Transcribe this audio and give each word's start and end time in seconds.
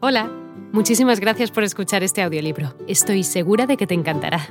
Hola, 0.00 0.30
muchísimas 0.72 1.18
gracias 1.18 1.50
por 1.50 1.64
escuchar 1.64 2.04
este 2.04 2.22
audiolibro. 2.22 2.72
Estoy 2.86 3.24
segura 3.24 3.66
de 3.66 3.76
que 3.76 3.88
te 3.88 3.94
encantará. 3.94 4.46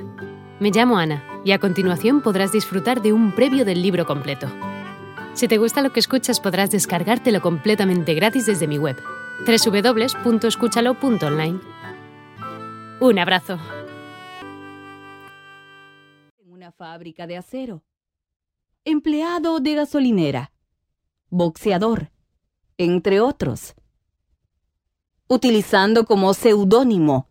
Me 0.60 0.70
llamo 0.70 0.98
Ana 0.98 1.24
y 1.42 1.52
a 1.52 1.58
continuación 1.58 2.20
podrás 2.20 2.52
disfrutar 2.52 3.00
de 3.00 3.14
un 3.14 3.34
previo 3.34 3.64
del 3.64 3.80
libro 3.80 4.04
completo. 4.04 4.46
Si 5.32 5.48
te 5.48 5.56
gusta 5.56 5.80
lo 5.80 5.90
que 5.90 6.00
escuchas 6.00 6.38
podrás 6.38 6.70
descargártelo 6.70 7.40
completamente 7.40 8.12
gratis 8.12 8.44
desde 8.44 8.66
mi 8.66 8.76
web, 8.76 8.98
www.escúchalo.online. 9.46 11.60
Un 13.00 13.18
abrazo. 13.18 13.58
En 16.40 16.52
una 16.52 16.72
fábrica 16.72 17.26
de 17.26 17.38
acero. 17.38 17.82
Empleado 18.84 19.60
de 19.60 19.76
gasolinera. 19.76 20.52
Boxeador. 21.30 22.10
Entre 22.76 23.22
otros 23.22 23.74
utilizando 25.28 26.06
como 26.06 26.34
seudónimo 26.34 27.28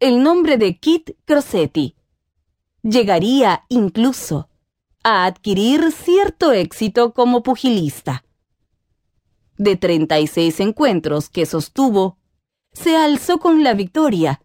el 0.00 0.22
nombre 0.22 0.58
de 0.58 0.78
Kit 0.78 1.10
Crossetti. 1.24 1.96
Llegaría 2.82 3.64
incluso 3.68 4.48
a 5.02 5.24
adquirir 5.24 5.92
cierto 5.92 6.52
éxito 6.52 7.14
como 7.14 7.42
pugilista. 7.42 8.24
De 9.56 9.76
36 9.76 10.60
encuentros 10.60 11.30
que 11.30 11.46
sostuvo, 11.46 12.18
se 12.72 12.96
alzó 12.96 13.38
con 13.38 13.64
la 13.64 13.74
victoria 13.74 14.40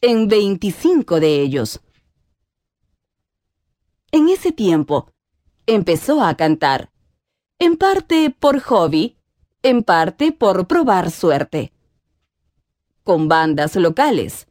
en 0.00 0.28
25 0.28 1.18
de 1.18 1.40
ellos. 1.40 1.80
En 4.12 4.28
ese 4.28 4.52
tiempo, 4.52 5.10
empezó 5.66 6.22
a 6.22 6.36
cantar, 6.36 6.92
en 7.58 7.76
parte 7.76 8.30
por 8.30 8.60
hobby, 8.60 9.16
en 9.62 9.82
parte 9.82 10.32
por 10.32 10.66
probar 10.68 11.10
suerte 11.10 11.72
con 13.04 13.28
bandas 13.28 13.76
locales, 13.76 14.48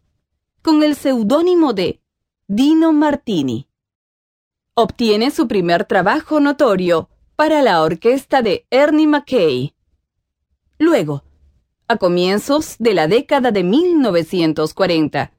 con 0.61 0.83
el 0.83 0.95
seudónimo 0.95 1.73
de 1.73 2.01
Dino 2.47 2.93
Martini. 2.93 3.67
Obtiene 4.73 5.31
su 5.31 5.47
primer 5.47 5.85
trabajo 5.85 6.39
notorio 6.39 7.09
para 7.35 7.61
la 7.61 7.81
orquesta 7.81 8.41
de 8.41 8.65
Ernie 8.69 9.07
Mackay. 9.07 9.73
Luego, 10.77 11.23
a 11.87 11.97
comienzos 11.97 12.75
de 12.79 12.93
la 12.93 13.07
década 13.07 13.51
de 13.51 13.63
1940, 13.63 15.31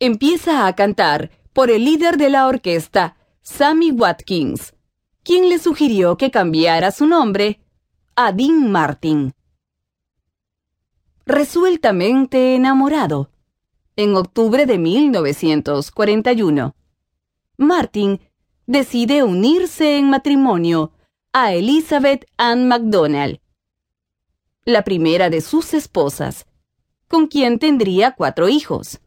empieza 0.00 0.66
a 0.66 0.74
cantar 0.74 1.30
por 1.52 1.70
el 1.70 1.84
líder 1.84 2.18
de 2.18 2.30
la 2.30 2.46
orquesta, 2.46 3.16
Sammy 3.42 3.90
Watkins, 3.90 4.74
quien 5.22 5.48
le 5.48 5.58
sugirió 5.58 6.16
que 6.16 6.30
cambiara 6.30 6.90
su 6.90 7.06
nombre 7.06 7.60
a 8.14 8.32
Dean 8.32 8.70
Martin 8.70 9.34
resueltamente 11.28 12.56
enamorado. 12.56 13.30
En 13.96 14.16
octubre 14.16 14.64
de 14.64 14.78
1941, 14.78 16.74
Martin 17.58 18.20
decide 18.66 19.22
unirse 19.22 19.98
en 19.98 20.08
matrimonio 20.08 20.92
a 21.34 21.52
Elizabeth 21.52 22.24
Ann 22.38 22.66
MacDonald, 22.66 23.40
la 24.64 24.84
primera 24.84 25.28
de 25.28 25.42
sus 25.42 25.74
esposas, 25.74 26.46
con 27.08 27.26
quien 27.26 27.58
tendría 27.58 28.12
cuatro 28.12 28.48
hijos. 28.48 29.00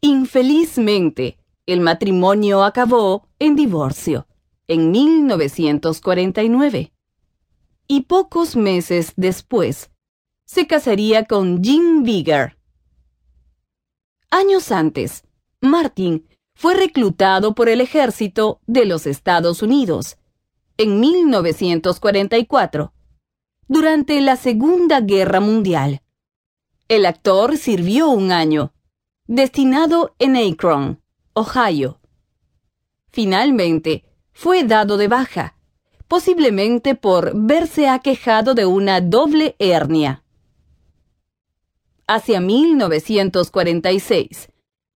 Infelizmente, 0.00 1.36
el 1.66 1.80
matrimonio 1.80 2.62
acabó 2.62 3.26
en 3.40 3.56
divorcio 3.56 4.28
en 4.68 4.92
1949. 4.92 6.92
Y 7.88 8.02
pocos 8.02 8.54
meses 8.54 9.14
después, 9.16 9.90
se 10.48 10.66
casaría 10.66 11.26
con 11.26 11.62
Jean 11.62 12.02
Bigger. 12.04 12.56
Años 14.30 14.72
antes, 14.72 15.24
Martin 15.60 16.26
fue 16.54 16.74
reclutado 16.74 17.54
por 17.54 17.68
el 17.68 17.82
ejército 17.82 18.58
de 18.66 18.86
los 18.86 19.06
Estados 19.06 19.60
Unidos 19.62 20.16
en 20.78 21.00
1944, 21.00 22.94
durante 23.68 24.18
la 24.22 24.36
Segunda 24.36 25.02
Guerra 25.02 25.40
Mundial. 25.40 26.00
El 26.88 27.04
actor 27.04 27.58
sirvió 27.58 28.08
un 28.08 28.32
año, 28.32 28.72
destinado 29.26 30.14
en 30.18 30.34
Akron, 30.34 31.02
Ohio. 31.34 32.00
Finalmente, 33.10 34.06
fue 34.32 34.64
dado 34.64 34.96
de 34.96 35.08
baja, 35.08 35.58
posiblemente 36.06 36.94
por 36.94 37.32
verse 37.34 37.86
aquejado 37.86 38.54
de 38.54 38.64
una 38.64 39.02
doble 39.02 39.54
hernia 39.58 40.24
hacia 42.08 42.40
1946. 42.40 44.48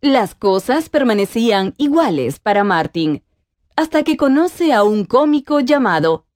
Las 0.00 0.36
cosas 0.36 0.88
permanecían 0.88 1.74
iguales 1.76 2.38
para 2.38 2.62
Martin 2.62 3.24
hasta 3.74 4.04
que 4.04 4.16
conoce 4.16 4.72
a 4.72 4.84
un 4.84 5.04
cómico 5.04 5.58
llamado 5.58 6.26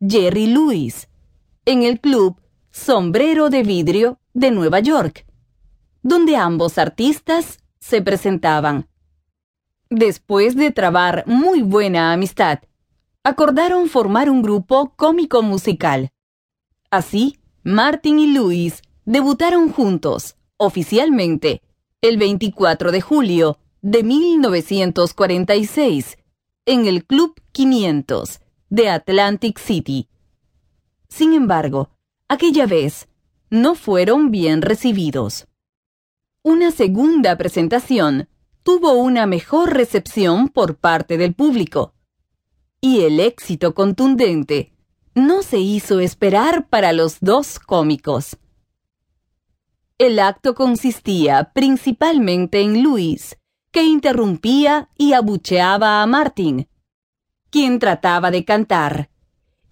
Jerry 0.00 0.46
Lewis 0.46 1.08
en 1.66 1.82
el 1.82 2.00
club 2.00 2.39
Sombrero 2.70 3.50
de 3.50 3.64
Vidrio 3.64 4.20
de 4.32 4.52
Nueva 4.52 4.78
York, 4.78 5.26
donde 6.02 6.36
ambos 6.36 6.78
artistas 6.78 7.58
se 7.80 8.00
presentaban. 8.00 8.88
Después 9.88 10.54
de 10.54 10.70
trabar 10.70 11.24
muy 11.26 11.62
buena 11.62 12.12
amistad, 12.12 12.60
acordaron 13.24 13.88
formar 13.88 14.30
un 14.30 14.42
grupo 14.42 14.92
cómico 14.94 15.42
musical. 15.42 16.12
Así, 16.90 17.40
Martin 17.64 18.20
y 18.20 18.32
Luis 18.32 18.82
debutaron 19.04 19.72
juntos, 19.72 20.36
oficialmente, 20.56 21.60
el 22.02 22.18
24 22.18 22.92
de 22.92 23.00
julio 23.00 23.58
de 23.82 24.04
1946, 24.04 26.18
en 26.66 26.86
el 26.86 27.04
Club 27.04 27.34
500 27.50 28.38
de 28.68 28.90
Atlantic 28.90 29.58
City. 29.58 30.08
Sin 31.08 31.32
embargo, 31.32 31.90
aquella 32.30 32.64
vez 32.64 33.08
no 33.50 33.74
fueron 33.74 34.30
bien 34.30 34.62
recibidos. 34.62 35.48
Una 36.42 36.70
segunda 36.70 37.36
presentación 37.36 38.28
tuvo 38.62 38.92
una 38.92 39.26
mejor 39.26 39.74
recepción 39.74 40.48
por 40.48 40.76
parte 40.76 41.18
del 41.18 41.34
público. 41.34 41.92
Y 42.80 43.00
el 43.00 43.18
éxito 43.18 43.74
contundente 43.74 44.72
no 45.12 45.42
se 45.42 45.58
hizo 45.58 45.98
esperar 45.98 46.68
para 46.68 46.92
los 46.92 47.18
dos 47.18 47.58
cómicos. 47.58 48.38
El 49.98 50.20
acto 50.20 50.54
consistía 50.54 51.50
principalmente 51.52 52.60
en 52.60 52.80
Luis, 52.80 53.38
que 53.72 53.82
interrumpía 53.82 54.88
y 54.96 55.14
abucheaba 55.14 56.00
a 56.00 56.06
Martin, 56.06 56.68
quien 57.50 57.80
trataba 57.80 58.30
de 58.30 58.44
cantar, 58.44 59.10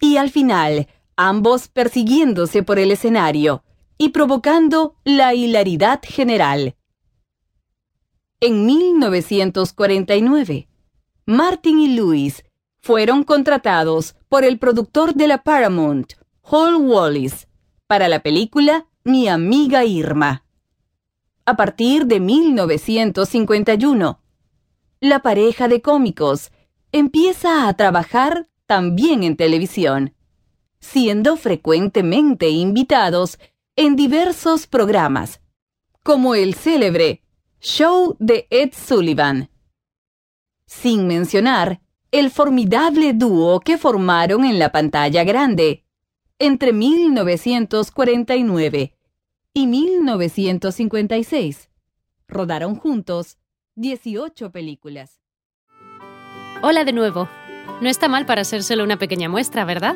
y 0.01 0.17
al 0.17 0.29
final 0.29 0.87
ambos 1.19 1.67
persiguiéndose 1.67 2.63
por 2.63 2.79
el 2.79 2.89
escenario 2.91 3.63
y 3.97 4.09
provocando 4.09 4.95
la 5.03 5.33
hilaridad 5.33 5.99
general. 6.01 6.77
En 8.39 8.65
1949, 8.65 10.69
Martin 11.25 11.79
y 11.81 11.89
Lewis 11.89 12.45
fueron 12.79 13.25
contratados 13.25 14.15
por 14.29 14.45
el 14.45 14.59
productor 14.59 15.13
de 15.13 15.27
la 15.27 15.43
Paramount, 15.43 16.13
Hall 16.41 16.77
Wallis, 16.77 17.49
para 17.85 18.07
la 18.07 18.23
película 18.23 18.87
Mi 19.03 19.27
amiga 19.27 19.83
Irma. 19.83 20.45
A 21.43 21.57
partir 21.57 22.05
de 22.05 22.21
1951, 22.21 24.21
la 25.01 25.19
pareja 25.19 25.67
de 25.67 25.81
cómicos 25.81 26.53
empieza 26.93 27.67
a 27.67 27.73
trabajar 27.73 28.47
también 28.67 29.23
en 29.23 29.35
televisión 29.35 30.13
siendo 30.79 31.37
frecuentemente 31.37 32.49
invitados 32.49 33.39
en 33.75 33.95
diversos 33.95 34.67
programas, 34.67 35.41
como 36.03 36.35
el 36.35 36.53
célebre 36.55 37.23
Show 37.61 38.15
de 38.19 38.47
Ed 38.49 38.71
Sullivan. 38.73 39.49
Sin 40.65 41.07
mencionar 41.07 41.81
el 42.11 42.31
formidable 42.31 43.13
dúo 43.13 43.59
que 43.59 43.77
formaron 43.77 44.45
en 44.45 44.57
la 44.59 44.71
pantalla 44.71 45.23
grande 45.23 45.85
entre 46.39 46.73
1949 46.73 48.95
y 49.53 49.67
1956. 49.67 51.69
Rodaron 52.27 52.75
juntos 52.75 53.37
18 53.75 54.51
películas. 54.51 55.21
Hola 56.61 56.83
de 56.85 56.93
nuevo. 56.93 57.27
No 57.81 57.89
está 57.89 58.07
mal 58.07 58.25
para 58.25 58.43
solo 58.43 58.83
una 58.83 58.97
pequeña 58.97 59.29
muestra, 59.29 59.65
¿verdad? 59.65 59.95